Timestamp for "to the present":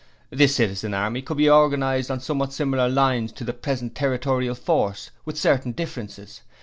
3.33-3.93